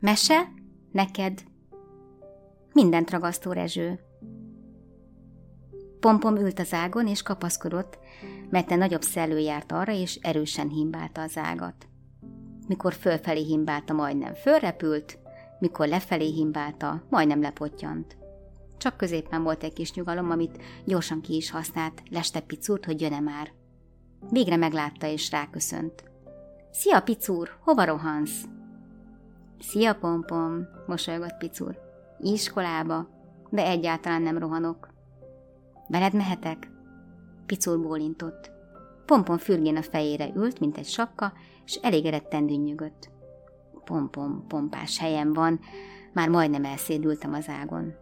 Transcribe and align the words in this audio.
Mese? 0.00 0.52
Neked? 0.92 1.42
Mindent 2.72 3.10
ragasztó 3.10 3.52
Rezső. 3.52 4.00
Pompom 6.00 6.36
ült 6.36 6.58
az 6.58 6.72
ágon 6.72 7.06
és 7.06 7.22
kapaszkodott, 7.22 7.98
mert 8.50 8.70
egy 8.70 8.78
nagyobb 8.78 9.02
szellő 9.02 9.38
járt 9.38 9.72
arra, 9.72 9.92
és 9.92 10.14
erősen 10.14 10.68
himbálta 10.68 11.20
az 11.22 11.36
ágat. 11.36 11.88
Mikor 12.68 12.92
fölfelé 12.92 13.42
himbálta, 13.42 13.92
majdnem 13.92 14.34
fölrepült, 14.34 15.18
mikor 15.58 15.88
lefelé 15.88 16.30
himbálta, 16.30 17.02
majdnem 17.08 17.40
lepottyant. 17.40 18.16
Csak 18.78 18.96
középen 18.96 19.42
volt 19.42 19.62
egy 19.62 19.72
kis 19.72 19.92
nyugalom, 19.92 20.30
amit 20.30 20.62
gyorsan 20.84 21.20
ki 21.20 21.36
is 21.36 21.50
használt, 21.50 22.02
leste 22.10 22.40
picúrt, 22.40 22.84
hogy 22.84 23.00
jön-e 23.00 23.20
már. 23.20 23.52
Végre 24.30 24.56
meglátta 24.56 25.06
és 25.06 25.30
ráköszönt. 25.30 26.04
Szia, 26.70 27.00
picúr, 27.00 27.48
hova 27.60 27.84
rohansz? 27.84 28.44
Szia, 29.60 29.94
pompom, 29.94 30.68
mosolygott 30.86 31.36
picúr. 31.38 31.78
Iskolába, 32.18 33.08
de 33.50 33.66
egyáltalán 33.66 34.22
nem 34.22 34.38
rohanok. 34.38 34.88
Veled 35.88 36.14
mehetek? 36.14 36.70
Picúr 37.46 37.80
bólintott. 37.80 38.50
Pompon 39.06 39.38
fürgén 39.38 39.76
a 39.76 39.82
fejére 39.82 40.28
ült, 40.34 40.60
mint 40.60 40.76
egy 40.76 40.86
sapka, 40.86 41.32
és 41.64 41.74
elégedetten 41.74 42.46
dünnyögött. 42.46 43.10
Pompom, 43.84 44.44
pompás 44.48 44.98
helyem 44.98 45.32
van, 45.32 45.60
már 46.12 46.28
majdnem 46.28 46.64
elszédültem 46.64 47.32
az 47.32 47.48
ágon. 47.48 47.94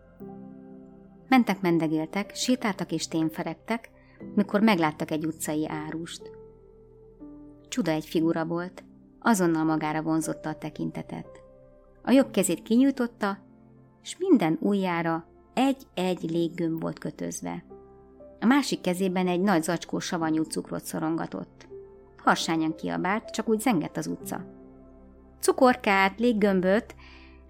Mentek, 1.28 1.60
mendegéltek, 1.60 2.34
sétáltak 2.34 2.92
és 2.92 3.08
témferegtek, 3.08 3.90
mikor 4.34 4.60
megláttak 4.60 5.10
egy 5.10 5.26
utcai 5.26 5.68
árust. 5.68 6.30
Csuda 7.68 7.90
egy 7.90 8.06
figura 8.06 8.44
volt, 8.44 8.84
azonnal 9.18 9.64
magára 9.64 10.02
vonzotta 10.02 10.48
a 10.48 10.58
tekintetet. 10.58 11.46
A 12.02 12.10
jobb 12.10 12.30
kezét 12.30 12.62
kinyújtotta, 12.62 13.38
és 14.02 14.16
minden 14.18 14.58
ujjára 14.60 15.26
egy-egy 15.54 16.30
léggömb 16.30 16.80
volt 16.80 16.98
kötözve. 16.98 17.64
A 18.40 18.46
másik 18.46 18.80
kezében 18.80 19.28
egy 19.28 19.40
nagy 19.40 19.62
zacskó 19.62 19.98
savanyú 19.98 20.42
cukrot 20.42 20.84
szorongatott. 20.84 21.66
Harsányan 22.16 22.74
kiabált, 22.74 23.30
csak 23.30 23.48
úgy 23.48 23.60
zengett 23.60 23.96
az 23.96 24.06
utca. 24.06 24.44
Cukorkát, 25.40 26.18
léggömböt, 26.18 26.94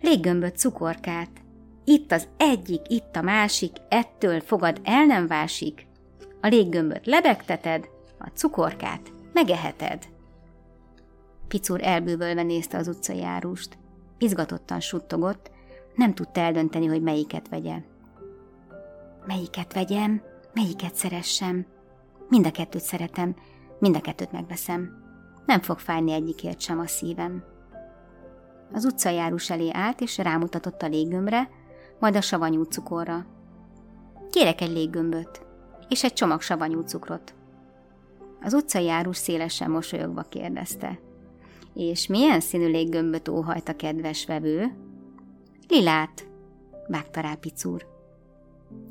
léggömböt, 0.00 0.56
cukorkát. 0.56 1.30
Itt 1.84 2.12
az 2.12 2.28
egyik, 2.36 2.80
itt 2.88 3.16
a 3.16 3.22
másik, 3.22 3.76
ettől 3.88 4.40
fogad 4.40 4.80
el 4.84 5.04
nem 5.04 5.26
vásik. 5.26 5.86
A 6.40 6.46
léggömböt 6.46 7.06
lebegteted, 7.06 7.88
a 8.18 8.26
cukorkát 8.26 9.12
megeheted. 9.32 10.08
Picur 11.48 11.82
elbűvölve 11.82 12.42
nézte 12.42 12.78
az 12.78 12.88
utcai 12.88 13.24
árust. 13.24 13.78
Izgatottan 14.18 14.80
suttogott, 14.80 15.50
nem 15.94 16.14
tudta 16.14 16.40
eldönteni, 16.40 16.86
hogy 16.86 17.02
melyiket 17.02 17.48
vegye. 17.48 17.82
Melyiket 19.26 19.72
vegyem, 19.72 20.22
melyiket 20.54 20.94
szeressem. 20.94 21.66
Mind 22.28 22.46
a 22.46 22.50
kettőt 22.50 22.82
szeretem, 22.82 23.36
mind 23.78 23.96
a 23.96 24.00
kettőt 24.00 24.32
megveszem. 24.32 25.06
Nem 25.46 25.60
fog 25.60 25.78
fájni 25.78 26.12
egyikért 26.12 26.60
sem 26.60 26.78
a 26.78 26.86
szívem. 26.86 27.44
Az 28.72 28.84
utcajárus 28.84 29.50
elé 29.50 29.70
állt, 29.72 30.00
és 30.00 30.18
rámutatott 30.18 30.82
a 30.82 30.86
léggömbre, 30.86 31.50
majd 32.00 32.16
a 32.16 32.20
savanyú 32.20 32.62
cukorra. 32.62 33.26
Kérek 34.30 34.60
egy 34.60 34.72
léggömböt, 34.72 35.46
és 35.88 36.04
egy 36.04 36.12
csomag 36.12 36.40
savanyú 36.40 36.80
cukrot. 36.80 37.34
Az 38.42 38.54
utcajárus 38.54 39.16
szélesen 39.16 39.70
mosolyogva 39.70 40.22
kérdezte. 40.22 40.98
És 41.78 42.06
milyen 42.06 42.40
színű 42.40 42.66
léggömböt 42.66 43.28
óhajt 43.28 43.68
a 43.68 43.76
kedves 43.76 44.26
vevő? 44.26 44.74
Lilát, 45.68 46.28
vágta 46.86 47.20
rá 47.20 47.34
Picúr. 47.34 47.86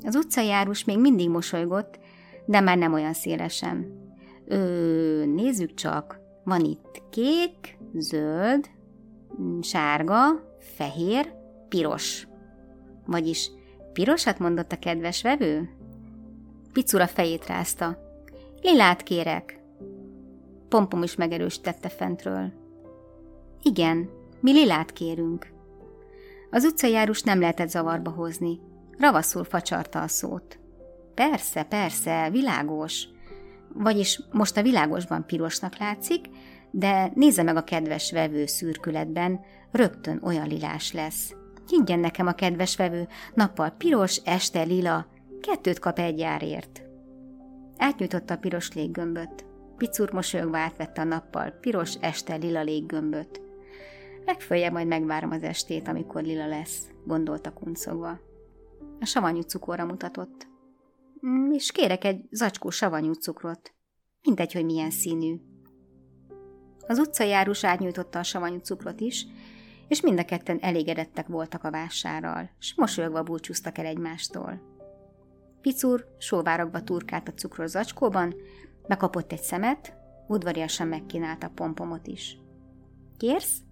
Az 0.04 0.16
utcajárus 0.16 0.84
még 0.84 0.98
mindig 0.98 1.28
mosolygott, 1.28 1.98
de 2.46 2.60
már 2.60 2.78
nem 2.78 2.92
olyan 2.92 3.12
szélesen. 3.12 4.06
Ö, 4.46 5.24
nézzük 5.26 5.74
csak, 5.74 6.20
van 6.44 6.64
itt 6.64 7.02
kék, 7.10 7.78
zöld, 7.94 8.70
sárga, 9.60 10.18
fehér, 10.58 11.32
piros. 11.68 12.26
Vagyis 13.06 13.50
pirosat 13.92 14.38
mondott 14.38 14.72
a 14.72 14.78
kedves 14.78 15.22
vevő? 15.22 15.70
Picura 16.72 17.06
fejét 17.06 17.46
rázta. 17.46 17.98
Lilát 18.62 19.02
kérek. 19.02 19.60
Pompom 20.68 21.02
is 21.02 21.14
megerősítette 21.14 21.88
fentről. 21.88 22.57
Igen, 23.62 24.10
mi 24.40 24.52
lilát 24.52 24.92
kérünk. 24.92 25.56
Az 26.50 26.64
utcajárus 26.64 27.22
nem 27.22 27.40
lehetett 27.40 27.68
zavarba 27.68 28.10
hozni. 28.10 28.60
Ravaszul 28.98 29.44
facsarta 29.44 30.00
a 30.02 30.08
szót. 30.08 30.58
Persze, 31.14 31.62
persze, 31.62 32.30
világos. 32.30 33.08
Vagyis 33.74 34.20
most 34.32 34.56
a 34.56 34.62
világosban 34.62 35.26
pirosnak 35.26 35.78
látszik, 35.78 36.26
de 36.70 37.10
nézze 37.14 37.42
meg 37.42 37.56
a 37.56 37.64
kedves 37.64 38.12
vevő 38.12 38.46
szürkületben, 38.46 39.40
rögtön 39.70 40.20
olyan 40.22 40.48
lilás 40.48 40.92
lesz. 40.92 41.34
Higgyen 41.66 41.98
nekem 41.98 42.26
a 42.26 42.32
kedves 42.32 42.76
vevő, 42.76 43.08
nappal 43.34 43.70
piros, 43.70 44.16
este 44.16 44.62
lila, 44.62 45.06
kettőt 45.40 45.78
kap 45.78 45.98
egy 45.98 46.18
járért. 46.18 46.82
Átnyújtotta 47.76 48.34
a 48.34 48.38
piros 48.38 48.72
léggömböt. 48.72 49.46
Picur 49.76 50.12
mosolyogva 50.12 50.58
átvette 50.58 51.00
a 51.00 51.04
nappal 51.04 51.50
piros, 51.50 51.94
este 52.00 52.34
lila 52.34 52.62
léggömböt. 52.62 53.47
Legfőjebb 54.28 54.72
majd 54.72 54.86
megvárom 54.86 55.30
az 55.30 55.42
estét, 55.42 55.88
amikor 55.88 56.22
lila 56.22 56.46
lesz, 56.46 56.90
gondolta 57.04 57.52
kuncogva. 57.52 58.20
A 59.00 59.04
savanyú 59.04 59.40
cukorra 59.40 59.84
mutatott. 59.84 60.46
Mm, 61.26 61.52
és 61.52 61.72
kérek 61.72 62.04
egy 62.04 62.24
zacskó 62.30 62.70
savanyú 62.70 63.12
cukrot. 63.12 63.74
Mindegy, 64.22 64.52
hogy 64.52 64.64
milyen 64.64 64.90
színű. 64.90 65.36
Az 66.86 66.98
utcajárus 66.98 67.64
átnyújtotta 67.64 68.18
a 68.18 68.22
savanyú 68.22 68.58
cukrot 68.58 69.00
is, 69.00 69.26
és 69.88 70.00
mind 70.00 70.18
a 70.18 70.24
ketten 70.24 70.58
elégedettek 70.60 71.26
voltak 71.26 71.64
a 71.64 71.70
vásárral, 71.70 72.50
s 72.58 72.74
mosolyogva 72.76 73.22
búcsúztak 73.22 73.78
el 73.78 73.86
egymástól. 73.86 74.60
Picur 75.60 76.06
sóvárogva 76.18 76.82
turkált 76.82 77.28
a 77.28 77.34
cukros 77.34 77.70
zacskóban, 77.70 78.34
bekapott 78.88 79.32
egy 79.32 79.42
szemet, 79.42 79.96
udvariasan 80.26 80.88
megkínálta 80.88 81.46
a 81.46 81.52
pompomot 81.54 82.06
is. 82.06 82.38
Kérsz? 83.16 83.66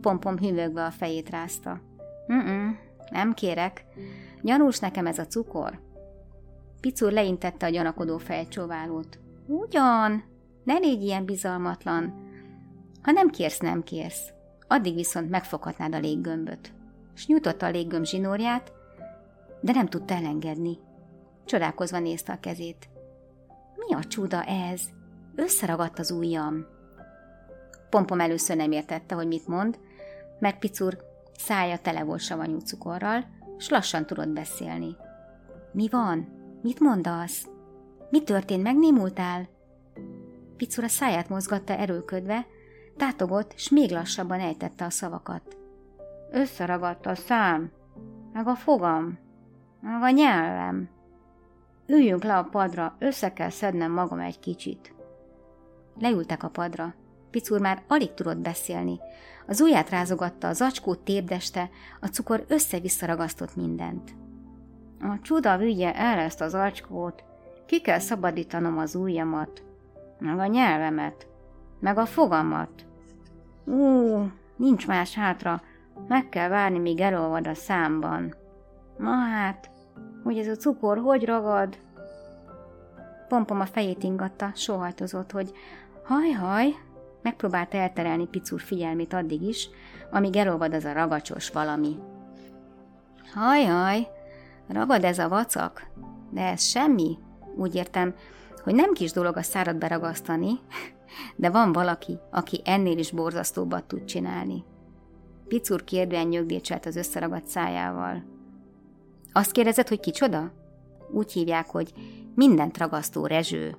Pompom 0.00 0.38
hűvögve 0.38 0.84
a 0.84 0.90
fejét 0.90 1.30
rázta. 1.30 1.80
Mm-mm, 2.32 2.78
nem 3.10 3.32
kérek. 3.32 3.84
Gyanús 4.42 4.78
nekem 4.78 5.06
ez 5.06 5.18
a 5.18 5.26
cukor. 5.26 5.80
Picur 6.80 7.12
leintette 7.12 7.66
a 7.66 7.70
gyanakodó 7.70 8.18
fejcsóválót. 8.18 9.18
Ugyan, 9.46 10.24
ne 10.64 10.74
légy 10.78 11.02
ilyen 11.02 11.24
bizalmatlan. 11.24 12.32
Ha 13.02 13.10
nem 13.10 13.30
kérsz, 13.30 13.58
nem 13.58 13.82
kérsz. 13.82 14.32
Addig 14.68 14.94
viszont 14.94 15.30
megfoghatnád 15.30 15.94
a 15.94 15.98
léggömböt. 15.98 16.72
S 17.14 17.26
nyújtotta 17.26 17.66
a 17.66 17.70
léggömb 17.70 18.04
zsinórját, 18.04 18.72
de 19.60 19.72
nem 19.72 19.86
tudta 19.86 20.14
elengedni. 20.14 20.78
Csodálkozva 21.44 21.98
nézte 21.98 22.32
a 22.32 22.40
kezét. 22.40 22.88
Mi 23.76 23.94
a 23.94 24.04
csuda 24.04 24.44
ez? 24.44 24.82
Összeragadt 25.34 25.98
az 25.98 26.10
ujjam. 26.10 26.66
Pompom 27.90 28.20
először 28.20 28.56
nem 28.56 28.72
értette, 28.72 29.14
hogy 29.14 29.26
mit 29.26 29.46
mond, 29.46 29.78
mert 30.44 30.58
Picur 30.58 30.96
szája 31.36 31.78
tele 31.78 32.02
volt 32.02 32.20
savanyú 32.20 32.58
cukorral, 32.58 33.24
s 33.58 33.68
lassan 33.68 34.06
tudott 34.06 34.28
beszélni. 34.28 34.96
Mi 35.72 35.88
van? 35.88 36.28
Mit 36.62 36.80
mondasz? 36.80 37.48
Mi 38.10 38.22
történt? 38.22 38.62
Megnémultál? 38.62 39.48
Picur 40.56 40.84
a 40.84 40.88
száját 40.88 41.28
mozgatta 41.28 41.76
erőködve, 41.76 42.46
tátogott, 42.96 43.58
s 43.58 43.70
még 43.70 43.90
lassabban 43.90 44.40
ejtette 44.40 44.84
a 44.84 44.90
szavakat. 44.90 45.56
Összeragadt 46.30 47.06
a 47.06 47.14
szám, 47.14 47.70
meg 48.32 48.46
a 48.46 48.54
fogam, 48.54 49.18
meg 49.80 50.02
a 50.02 50.10
nyelvem. 50.10 50.88
Üljünk 51.86 52.24
le 52.24 52.36
a 52.36 52.44
padra, 52.44 52.96
össze 52.98 53.32
kell 53.32 53.50
szednem 53.50 53.92
magam 53.92 54.18
egy 54.18 54.38
kicsit. 54.38 54.94
Leültek 55.98 56.42
a 56.42 56.48
padra. 56.48 56.94
Picur 57.34 57.60
már 57.60 57.82
alig 57.88 58.14
tudott 58.14 58.36
beszélni. 58.36 59.00
Az 59.46 59.60
ujját 59.60 59.90
rázogatta, 59.90 60.48
a 60.48 60.52
zacskót 60.52 60.98
tépdeste, 60.98 61.70
a 62.00 62.06
cukor 62.06 62.44
össze-vissza 62.48 63.06
ragasztott 63.06 63.56
mindent. 63.56 64.14
A 65.00 65.18
csuda 65.22 65.56
vigye 65.56 65.94
el 65.94 66.18
ezt 66.18 66.40
az 66.40 66.54
acskót, 66.54 67.24
ki 67.66 67.80
kell 67.80 67.98
szabadítanom 67.98 68.78
az 68.78 68.94
ujjamat, 68.94 69.62
meg 70.18 70.38
a 70.38 70.46
nyelvemet, 70.46 71.26
meg 71.80 71.98
a 71.98 72.06
fogamat. 72.06 72.86
Ú, 73.64 74.30
nincs 74.56 74.86
más 74.86 75.14
hátra, 75.14 75.62
meg 76.08 76.28
kell 76.28 76.48
várni, 76.48 76.78
míg 76.78 77.00
elolvad 77.00 77.46
a 77.46 77.54
számban. 77.54 78.34
Na 78.98 79.14
hát, 79.14 79.70
hogy 80.22 80.38
ez 80.38 80.48
a 80.48 80.56
cukor 80.56 80.98
hogy 80.98 81.24
ragad? 81.24 81.78
Pompom 83.28 83.60
a 83.60 83.66
fejét 83.66 84.02
ingatta, 84.02 84.50
sóhajtozott, 84.54 85.30
hogy 85.30 85.52
haj-haj, 86.02 86.74
Megpróbálta 87.24 87.76
elterelni 87.76 88.26
Picur 88.26 88.60
figyelmét 88.60 89.12
addig 89.12 89.42
is, 89.42 89.68
amíg 90.10 90.36
elolvad 90.36 90.74
az 90.74 90.84
a 90.84 90.92
ragacsos 90.92 91.50
valami. 91.50 91.98
Hajaj, 93.34 94.08
ragad 94.68 95.04
ez 95.04 95.18
a 95.18 95.28
vacak, 95.28 95.86
de 96.30 96.40
ez 96.40 96.62
semmi. 96.62 97.18
Úgy 97.56 97.74
értem, 97.74 98.14
hogy 98.62 98.74
nem 98.74 98.92
kis 98.92 99.12
dolog 99.12 99.36
a 99.36 99.42
szárat 99.42 99.78
beragasztani, 99.78 100.50
de 101.36 101.50
van 101.50 101.72
valaki, 101.72 102.18
aki 102.30 102.60
ennél 102.64 102.98
is 102.98 103.10
borzasztóbbat 103.10 103.84
tud 103.84 104.04
csinálni. 104.04 104.64
Picur 105.48 105.84
kérdően 105.84 106.26
nyögdécselt 106.26 106.86
az 106.86 106.96
összeragadt 106.96 107.46
szájával. 107.46 108.24
Azt 109.32 109.52
kérdezed, 109.52 109.88
hogy 109.88 110.00
kicsoda? 110.00 110.52
Úgy 111.10 111.32
hívják, 111.32 111.66
hogy 111.66 111.92
mindent 112.34 112.78
ragasztó 112.78 113.26
rezső. 113.26 113.76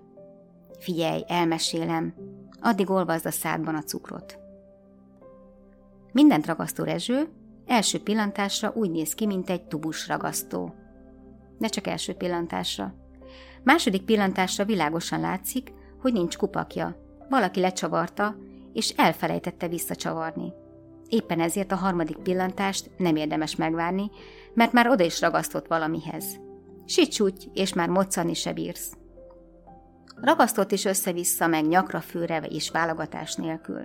Figyelj, 0.79 1.23
elmesélem, 1.27 2.13
addig 2.61 2.89
olvazd 2.89 3.25
a 3.25 3.31
szádban 3.31 3.75
a 3.75 3.83
cukrot. 3.83 4.37
Mindent 6.11 6.45
ragasztó 6.45 6.83
rezső 6.83 7.27
első 7.65 7.99
pillantásra 8.03 8.71
úgy 8.75 8.91
néz 8.91 9.13
ki, 9.13 9.25
mint 9.25 9.49
egy 9.49 9.63
tubus 9.63 10.07
ragasztó. 10.07 10.73
De 11.57 11.67
csak 11.67 11.87
első 11.87 12.13
pillantásra. 12.13 12.93
Második 13.63 14.01
pillantásra 14.01 14.65
világosan 14.65 15.19
látszik, 15.19 15.73
hogy 16.01 16.13
nincs 16.13 16.37
kupakja. 16.37 16.97
Valaki 17.29 17.59
lecsavarta, 17.59 18.35
és 18.73 18.89
elfelejtette 18.89 19.67
visszacsavarni. 19.67 20.53
Éppen 21.07 21.39
ezért 21.39 21.71
a 21.71 21.75
harmadik 21.75 22.17
pillantást 22.17 22.89
nem 22.97 23.15
érdemes 23.15 23.55
megvárni, 23.55 24.11
mert 24.53 24.71
már 24.71 24.87
oda 24.89 25.03
is 25.03 25.21
ragasztott 25.21 25.67
valamihez. 25.67 26.25
Sicsúgy, 26.85 27.49
és 27.53 27.73
már 27.73 27.89
moccani 27.89 28.33
se 28.33 28.53
bírsz. 28.53 28.97
Ragasztott 30.21 30.71
is 30.71 30.85
össze-vissza 30.85 31.47
meg 31.47 31.67
nyakra 31.67 32.01
főre 32.01 32.37
és 32.37 32.69
válogatás 32.69 33.35
nélkül. 33.35 33.81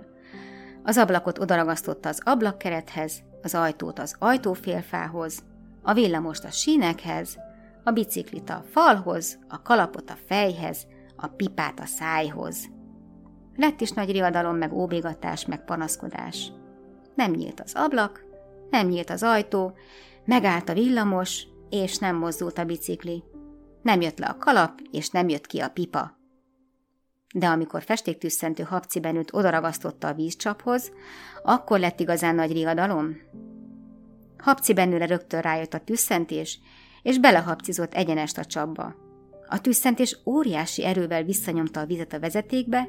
Az 0.83 0.97
ablakot 0.97 1.39
odaragasztotta 1.39 2.09
az 2.09 2.21
ablakkerethez, 2.23 3.21
az 3.41 3.55
ajtót 3.55 3.99
az 3.99 4.15
ajtófélfához, 4.19 5.43
a 5.81 5.93
villamost 5.93 6.43
a 6.43 6.49
sínekhez, 6.49 7.37
a 7.83 7.91
biciklit 7.91 8.49
a 8.49 8.63
falhoz, 8.71 9.39
a 9.47 9.61
kalapot 9.61 10.09
a 10.09 10.17
fejhez, 10.27 10.87
a 11.15 11.27
pipát 11.27 11.79
a 11.79 11.85
szájhoz. 11.85 12.69
Lett 13.55 13.81
is 13.81 13.91
nagy 13.91 14.11
riadalom, 14.11 14.55
meg 14.55 14.73
óbégatás, 14.73 15.45
meg 15.45 15.65
panaszkodás. 15.65 16.51
Nem 17.15 17.31
nyílt 17.31 17.59
az 17.59 17.73
ablak, 17.75 18.25
nem 18.69 18.87
nyílt 18.87 19.09
az 19.09 19.23
ajtó, 19.23 19.73
megállt 20.25 20.69
a 20.69 20.73
villamos, 20.73 21.47
és 21.69 21.97
nem 21.97 22.15
mozdult 22.15 22.57
a 22.57 22.65
bicikli. 22.65 23.23
Nem 23.81 24.01
jött 24.01 24.19
le 24.19 24.25
a 24.25 24.37
kalap, 24.37 24.79
és 24.91 25.09
nem 25.09 25.29
jött 25.29 25.47
ki 25.47 25.59
a 25.59 25.69
pipa. 25.69 26.19
De 27.33 27.47
amikor 27.47 27.83
festéktűszentő 27.83 28.63
habcibenőt 28.63 29.33
odaragasztotta 29.33 30.07
a 30.07 30.13
vízcsaphoz, 30.13 30.91
akkor 31.43 31.79
lett 31.79 31.99
igazán 31.99 32.35
nagy 32.35 32.51
riadalom. 32.51 33.17
Habcibenőre 34.37 35.05
rögtön 35.05 35.41
rájött 35.41 35.73
a 35.73 35.79
tüsszentés, 35.79 36.59
és 37.01 37.19
belehapcizott 37.19 37.93
egyenest 37.93 38.37
a 38.37 38.45
csapba. 38.45 38.95
A 39.47 39.61
tüsszentés 39.61 40.17
óriási 40.25 40.85
erővel 40.85 41.23
visszanyomta 41.23 41.79
a 41.79 41.85
vizet 41.85 42.13
a 42.13 42.19
vezetékbe, 42.19 42.87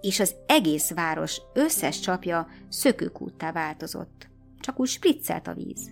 és 0.00 0.20
az 0.20 0.34
egész 0.46 0.90
város 0.90 1.40
összes 1.54 2.00
csapja 2.00 2.48
szökőkúttá 2.68 3.52
változott. 3.52 4.28
Csak 4.60 4.80
úgy 4.80 4.88
spriccelt 4.88 5.46
a 5.46 5.54
víz. 5.54 5.90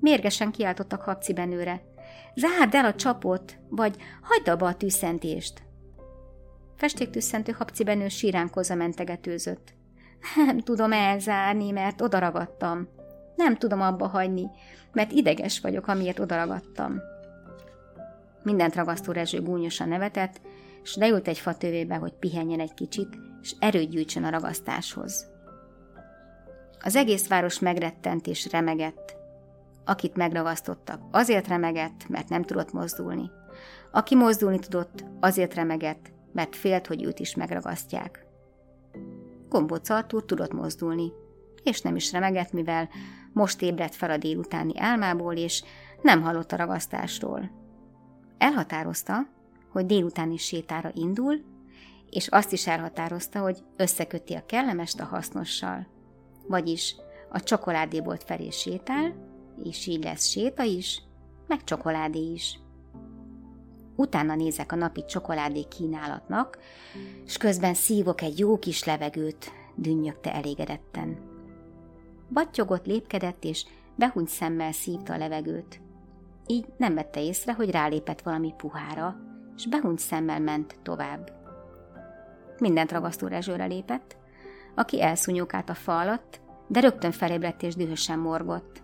Mérgesen 0.00 0.50
kiáltottak 0.50 1.02
Habci 1.02 1.32
Benőre. 1.32 1.82
Zárd 2.34 2.74
el 2.74 2.84
a 2.84 2.94
csapot, 2.94 3.58
vagy 3.68 3.96
hagyd 4.22 4.48
abba 4.48 4.66
a 4.66 4.74
tűszentést. 4.74 5.62
Festéktűszentő 6.82 7.52
Habci 7.52 7.84
Benő 7.84 8.08
síránkozza 8.08 8.74
mentegetőzött. 8.74 9.74
Nem 10.46 10.60
tudom 10.60 10.92
elzárni, 10.92 11.70
mert 11.70 12.00
odaragadtam. 12.00 12.88
Nem 13.36 13.56
tudom 13.56 13.80
abba 13.80 14.06
hagyni, 14.06 14.50
mert 14.92 15.12
ideges 15.12 15.60
vagyok, 15.60 15.86
amiért 15.86 16.18
odaragadtam. 16.18 17.00
Mindent 18.42 18.74
ragasztó 18.74 19.12
Rezső 19.12 19.42
gúnyosan 19.42 19.88
nevetett, 19.88 20.40
és 20.82 20.94
leült 20.94 21.28
egy 21.28 21.38
fatövébe, 21.38 21.94
hogy 21.94 22.12
pihenjen 22.12 22.60
egy 22.60 22.74
kicsit, 22.74 23.18
és 23.42 23.54
erőt 23.58 23.90
gyűjtsön 23.90 24.24
a 24.24 24.30
ragasztáshoz. 24.30 25.26
Az 26.80 26.96
egész 26.96 27.28
város 27.28 27.58
megrettent 27.58 28.26
és 28.26 28.48
remegett. 28.50 29.16
Akit 29.84 30.16
megragasztottak, 30.16 31.00
azért 31.10 31.48
remegett, 31.48 32.08
mert 32.08 32.28
nem 32.28 32.42
tudott 32.42 32.72
mozdulni. 32.72 33.30
Aki 33.92 34.14
mozdulni 34.14 34.58
tudott, 34.58 35.04
azért 35.20 35.54
remegett, 35.54 36.12
mert 36.32 36.56
félt, 36.56 36.86
hogy 36.86 37.04
őt 37.04 37.18
is 37.18 37.34
megragasztják. 37.34 38.26
Gombóc 39.48 39.88
Artúr 39.88 40.24
tudott 40.24 40.52
mozdulni, 40.52 41.12
és 41.62 41.80
nem 41.80 41.96
is 41.96 42.12
remegett, 42.12 42.52
mivel 42.52 42.88
most 43.32 43.62
ébredt 43.62 43.94
fel 43.94 44.10
a 44.10 44.16
délutáni 44.16 44.78
álmából, 44.78 45.34
és 45.34 45.62
nem 46.02 46.22
hallott 46.22 46.52
a 46.52 46.56
ragasztásról. 46.56 47.50
Elhatározta, 48.38 49.26
hogy 49.70 49.86
délutáni 49.86 50.36
sétára 50.36 50.90
indul, 50.94 51.40
és 52.10 52.28
azt 52.28 52.52
is 52.52 52.66
elhatározta, 52.66 53.40
hogy 53.40 53.64
összeköti 53.76 54.34
a 54.34 54.46
kellemest 54.46 55.00
a 55.00 55.04
hasznossal. 55.04 55.86
Vagyis 56.48 56.96
a 57.30 57.40
csokoládébolt 57.40 58.24
felé 58.24 58.50
sétál, 58.50 59.14
és 59.62 59.86
így 59.86 60.04
lesz 60.04 60.26
séta 60.26 60.62
is, 60.62 61.02
meg 61.46 61.64
csokoládé 61.64 62.32
is. 62.32 62.58
Utána 63.96 64.34
nézek 64.34 64.72
a 64.72 64.76
napi 64.76 65.04
csokoládé 65.04 65.62
kínálatnak, 65.62 66.58
és 67.24 67.36
közben 67.36 67.74
szívok 67.74 68.20
egy 68.20 68.38
jó 68.38 68.58
kis 68.58 68.84
levegőt, 68.84 69.52
dünnyögte 69.74 70.34
elégedetten. 70.34 71.18
Battyogott, 72.32 72.86
lépkedett, 72.86 73.44
és 73.44 73.64
behunyt 73.94 74.28
szemmel 74.28 74.72
szívta 74.72 75.12
a 75.12 75.16
levegőt. 75.16 75.80
Így 76.46 76.66
nem 76.76 76.94
vette 76.94 77.22
észre, 77.22 77.52
hogy 77.52 77.70
rálépett 77.70 78.22
valami 78.22 78.54
puhára, 78.56 79.16
és 79.56 79.66
behunyt 79.66 79.98
szemmel 79.98 80.40
ment 80.40 80.78
tovább. 80.82 81.32
Mindent 82.58 82.92
ragasztó 82.92 83.26
rezsőre 83.26 83.64
lépett, 83.64 84.16
aki 84.74 85.02
elszúnyókált 85.02 85.68
a 85.68 85.74
fa 85.74 85.98
alatt, 85.98 86.40
de 86.66 86.80
rögtön 86.80 87.12
felébredt 87.12 87.62
és 87.62 87.74
dühösen 87.74 88.18
morgott. 88.18 88.82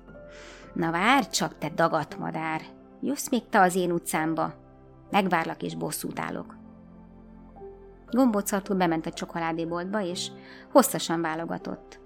Na 0.75 0.90
várj 0.90 1.26
csak, 1.31 1.58
te 1.58 1.69
dagat 1.69 2.19
madár! 2.19 2.60
Jössz 3.00 3.28
még 3.28 3.49
te 3.49 3.60
az 3.60 3.75
én 3.75 3.93
utcámba? 3.93 4.55
Megvárlak 5.10 5.62
és 5.62 5.75
bosszút 5.75 6.19
állok. 6.19 6.56
Gombóc 8.10 8.69
bement 8.77 9.06
a 9.06 9.12
csokoládéboltba, 9.12 10.00
és 10.00 10.31
hosszasan 10.72 11.20
válogatott. 11.20 12.00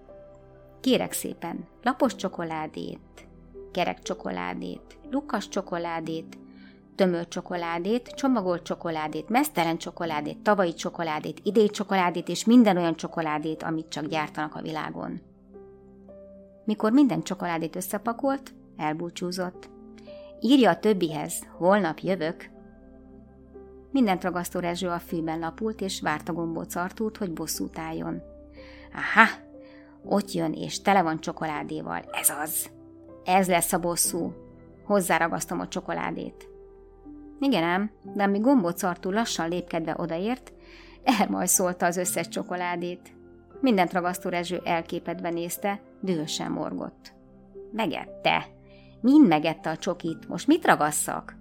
Kérek 0.81 1.13
szépen, 1.13 1.67
lapos 1.83 2.15
csokoládét, 2.15 3.29
kerek 3.73 4.03
csokoládét, 4.03 4.99
lukas 5.11 5.49
csokoládét, 5.49 6.39
tömör 6.95 7.29
csokoládét, 7.29 8.09
csomagolt 8.09 8.63
csokoládét, 8.63 9.29
mesztelen 9.29 9.77
csokoládét, 9.77 10.39
tavalyi 10.39 10.75
csokoládét, 10.75 11.41
idei 11.43 11.69
csokoládét 11.69 12.29
és 12.29 12.45
minden 12.45 12.77
olyan 12.77 12.97
csokoládét, 12.97 13.63
amit 13.63 13.89
csak 13.89 14.07
gyártanak 14.07 14.55
a 14.55 14.63
világon. 14.63 15.21
Mikor 16.65 16.93
minden 16.93 17.23
csokoládét 17.23 17.77
összepakolt, 17.77 18.55
elbúcsúzott. 18.77 19.71
Írja 20.41 20.71
a 20.71 20.79
többihez, 20.79 21.47
holnap 21.57 21.99
jövök. 21.99 22.51
Mindent 23.93 24.23
ragasztó 24.23 24.61
Rezső 24.61 24.89
a 24.89 24.99
fűben 24.99 25.39
lapult, 25.39 25.81
és 25.81 26.01
várta 26.01 26.33
gombóc 26.33 26.75
Artúrt, 26.75 27.17
hogy 27.17 27.33
bosszút 27.33 27.79
álljon. 27.79 28.23
Aha, 28.93 29.29
ott 30.05 30.33
jön, 30.33 30.53
és 30.53 30.83
tele 30.83 31.03
van 31.03 31.21
csokoládéval. 31.21 32.05
Ez 32.21 32.31
az. 32.43 32.71
Ez 33.25 33.49
lesz 33.49 33.73
a 33.73 33.79
bosszú. 33.79 34.35
Hozzáragasztom 34.85 35.61
a 35.61 35.69
csokoládét. 35.69 36.49
Igen 37.41 37.63
ám, 37.63 37.91
de 38.15 38.23
amíg 38.23 38.41
gombóc 38.41 38.83
Artúr 38.83 39.13
lassan 39.13 39.49
lépkedve 39.49 39.95
odaért, 39.99 40.53
elmajszolta 41.03 41.87
az 41.87 41.97
összes 41.97 42.29
csokoládét. 42.29 43.17
Mindent 43.61 43.93
ragasztó 43.93 44.29
Rezső 44.29 44.61
elképedve 44.65 45.31
nézte, 45.31 45.81
dühösen 46.01 46.51
morgott. 46.51 47.13
Megette. 47.73 48.47
Mind 49.01 49.29
megette 49.29 49.71
a 49.71 49.77
csokit, 49.77 50.29
most 50.29 50.47
mit 50.47 50.65
ragasszak? 50.65 51.37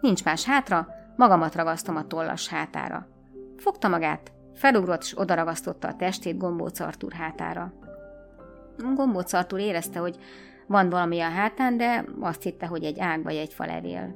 Nincs 0.00 0.24
más 0.24 0.44
hátra, 0.44 0.88
magamat 1.16 1.54
ragasztom 1.54 1.96
a 1.96 2.06
tollas 2.06 2.48
hátára. 2.48 3.08
Fogta 3.56 3.88
magát, 3.88 4.32
felugrott 4.54 5.02
és 5.02 5.18
odaragasztotta 5.18 5.88
a 5.88 5.96
testét 5.96 6.38
Gombóc 6.38 6.80
Artúr 6.80 7.12
hátára. 7.12 7.72
Gombóc 8.94 9.32
Artúr 9.32 9.58
érezte, 9.58 9.98
hogy 9.98 10.18
van 10.66 10.88
valami 10.88 11.20
a 11.20 11.28
hátán, 11.28 11.76
de 11.76 12.04
azt 12.20 12.42
hitte, 12.42 12.66
hogy 12.66 12.84
egy 12.84 13.00
ág 13.00 13.22
vagy 13.22 13.36
egy 13.36 13.54
falevél. 13.54 14.14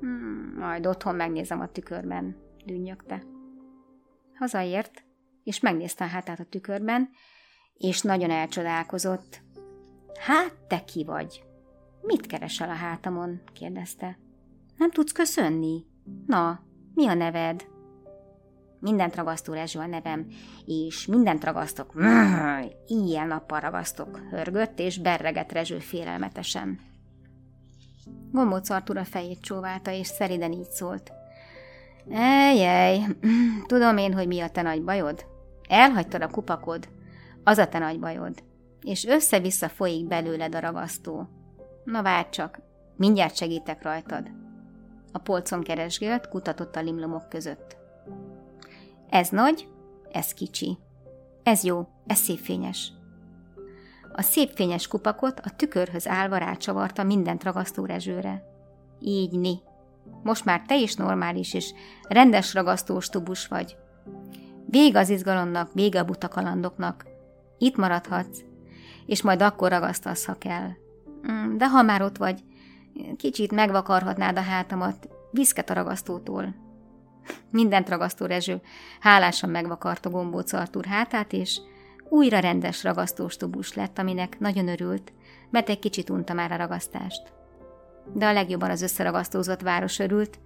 Hmm, 0.00 0.54
majd 0.58 0.86
otthon 0.86 1.14
megnézem 1.14 1.60
a 1.60 1.68
tükörben, 1.68 2.36
dünnyögte. 2.64 3.22
Hazaért, 4.38 5.04
és 5.44 5.60
megnézte 5.60 6.04
a 6.04 6.08
hátát 6.08 6.40
a 6.40 6.44
tükörben, 6.44 7.08
és 7.74 8.02
nagyon 8.02 8.30
elcsodálkozott. 8.30 9.42
Hát, 10.20 10.54
te 10.68 10.84
ki 10.84 11.04
vagy? 11.04 11.44
Mit 12.00 12.26
keresel 12.26 12.68
a 12.68 12.74
hátamon? 12.74 13.40
kérdezte. 13.52 14.18
Nem 14.76 14.90
tudsz 14.90 15.12
köszönni? 15.12 15.84
Na, 16.26 16.60
mi 16.94 17.06
a 17.06 17.14
neved? 17.14 17.72
mindent 18.84 19.16
ragasztó 19.16 19.52
Rezső 19.52 19.78
a 19.78 19.86
nevem, 19.86 20.26
és 20.64 21.06
mindent 21.06 21.44
ragasztok, 21.44 21.92
ilyen 22.86 23.26
nappal 23.26 23.60
ragasztok, 23.60 24.20
hörgött 24.30 24.78
és 24.78 24.98
berregett 24.98 25.52
Rezső 25.52 25.78
félelmetesen. 25.78 26.80
Gombóc 28.32 28.70
Artur 28.70 28.96
a 28.96 29.04
fejét 29.04 29.40
csóválta, 29.40 29.90
és 29.90 30.06
szeriden 30.06 30.52
így 30.52 30.70
szólt. 30.70 31.12
Ejjej, 32.10 33.00
tudom 33.66 33.96
én, 33.96 34.12
hogy 34.12 34.26
mi 34.26 34.40
a 34.40 34.48
te 34.48 34.62
nagy 34.62 34.84
bajod? 34.84 35.24
Elhagytad 35.68 36.22
a 36.22 36.28
kupakod, 36.28 36.88
az 37.44 37.58
a 37.58 37.68
te 37.68 37.78
nagy 37.78 38.00
bajod, 38.00 38.42
és 38.82 39.06
össze-vissza 39.06 39.68
folyik 39.68 40.06
belőled 40.06 40.54
a 40.54 40.60
ragasztó. 40.60 41.28
Na 41.84 42.02
várj 42.02 42.28
csak, 42.30 42.58
mindjárt 42.96 43.36
segítek 43.36 43.82
rajtad. 43.82 44.43
A 45.14 45.18
polcon 45.18 45.62
keresgélt, 45.62 46.28
kutatott 46.28 46.76
a 46.76 46.80
limlomok 46.80 47.28
között. 47.28 47.76
Ez 49.08 49.28
nagy, 49.28 49.68
ez 50.12 50.32
kicsi. 50.32 50.78
Ez 51.42 51.62
jó, 51.62 51.88
ez 52.06 52.18
szép 52.18 52.38
fényes. 52.38 52.92
A 54.12 54.22
szép 54.22 54.50
fényes 54.54 54.86
kupakot 54.86 55.40
a 55.40 55.50
tükörhöz 55.56 56.08
állva 56.08 56.36
rácsavarta 56.36 57.02
mindent 57.02 57.44
ragasztó 57.44 57.84
rezsőre. 57.84 58.42
Így 59.00 59.38
ni. 59.38 59.58
Most 60.22 60.44
már 60.44 60.62
te 60.66 60.76
is 60.76 60.94
normális 60.94 61.54
és 61.54 61.72
rendes 62.08 62.54
ragasztós 62.54 63.08
tubus 63.08 63.46
vagy. 63.46 63.76
Vége 64.66 64.98
az 64.98 65.08
izgalomnak, 65.08 65.72
vége 65.72 66.00
a 66.00 66.04
buta 66.04 66.28
kalandoknak. 66.28 67.04
Itt 67.58 67.76
maradhatsz, 67.76 68.40
és 69.06 69.22
majd 69.22 69.42
akkor 69.42 69.70
ragasztasz, 69.70 70.24
ha 70.24 70.34
kell. 70.34 70.68
Mm, 71.30 71.56
de 71.56 71.68
ha 71.68 71.82
már 71.82 72.02
ott 72.02 72.16
vagy, 72.16 72.40
kicsit 73.16 73.52
megvakarhatnád 73.52 74.36
a 74.36 74.40
hátamat, 74.40 75.08
viszket 75.30 75.70
a 75.70 75.74
ragasztótól. 75.74 76.54
Mindent 77.50 77.88
ragasztó 77.88 78.26
Rezső 78.26 78.60
hálásan 79.00 79.50
megvakarta 79.50 80.10
gombóc 80.10 80.52
Artur 80.52 80.84
hátát, 80.84 81.32
és 81.32 81.60
újra 82.08 82.38
rendes 82.38 82.84
ragasztós 82.84 83.36
tubus 83.36 83.74
lett, 83.74 83.98
aminek 83.98 84.38
nagyon 84.38 84.68
örült, 84.68 85.12
mert 85.50 85.68
egy 85.68 85.78
kicsit 85.78 86.10
unta 86.10 86.32
már 86.32 86.52
a 86.52 86.56
ragasztást. 86.56 87.32
De 88.12 88.26
a 88.26 88.32
legjobban 88.32 88.70
az 88.70 88.82
összeragasztózott 88.82 89.60
város 89.60 89.98
örült, 89.98 90.38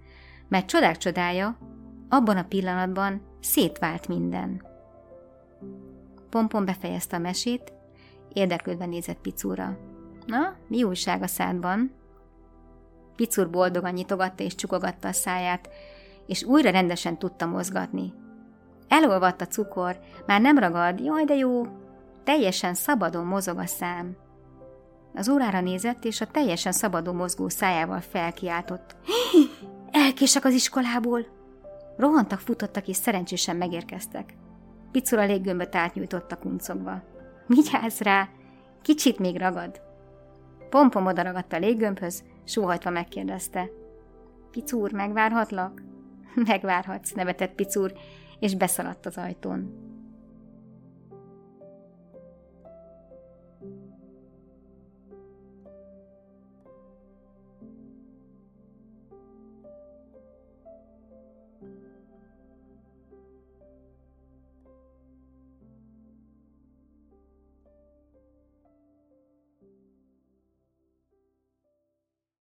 mert 0.47 0.65
csodák 0.65 0.97
csodája, 0.97 1.57
abban 2.09 2.37
a 2.37 2.43
pillanatban 2.43 3.21
szétvált 3.39 4.07
minden. 4.07 4.67
Pompon 6.29 6.65
befejezte 6.65 7.15
a 7.15 7.19
mesét, 7.19 7.73
érdeklődve 8.33 8.85
nézett 8.85 9.21
Picúra. 9.21 9.77
Na, 10.25 10.55
mi 10.67 10.83
újság 10.83 11.21
a 11.21 11.27
szádban? 11.27 11.98
Picur 13.19 13.49
boldogan 13.49 13.93
nyitogatta 13.93 14.43
és 14.43 14.55
csukogatta 14.55 15.07
a 15.07 15.11
száját, 15.11 15.69
és 16.27 16.43
újra 16.43 16.69
rendesen 16.69 17.17
tudta 17.17 17.45
mozgatni. 17.45 18.13
Elolvadt 18.87 19.41
a 19.41 19.47
cukor, 19.47 19.99
már 20.25 20.41
nem 20.41 20.57
ragad, 20.57 20.99
jaj 20.99 21.23
de 21.23 21.35
jó, 21.35 21.67
teljesen 22.23 22.73
szabadon 22.73 23.25
mozog 23.25 23.57
a 23.57 23.65
szám. 23.65 24.15
Az 25.13 25.29
órára 25.29 25.61
nézett, 25.61 26.05
és 26.05 26.21
a 26.21 26.25
teljesen 26.25 26.71
szabadon 26.71 27.15
mozgó 27.15 27.49
szájával 27.49 27.99
felkiáltott. 27.99 28.95
Elkések 29.91 30.45
az 30.45 30.53
iskolából! 30.53 31.25
Rohantak, 31.97 32.39
futottak, 32.39 32.87
és 32.87 32.95
szerencsésen 32.95 33.55
megérkeztek. 33.55 34.33
Picura 34.91 35.25
léggömböt 35.25 35.75
átnyújtotta 35.75 36.35
kuncogva. 36.35 37.01
Vigyázz 37.47 37.99
rá! 37.99 38.29
Kicsit 38.81 39.19
még 39.19 39.37
ragad! 39.37 39.81
Pompom 40.69 41.05
odaragadt 41.05 41.53
a 41.53 41.57
léggömbhöz, 41.57 42.23
sóhajtva 42.49 42.89
megkérdezte. 42.89 43.69
Picúr, 44.51 44.91
megvárhatlak? 44.91 45.81
Megvárhatsz, 46.47 47.11
nevetett 47.11 47.53
Picúr, 47.53 47.93
és 48.39 48.55
beszaladt 48.55 49.05
az 49.05 49.17
ajtón. 49.17 49.88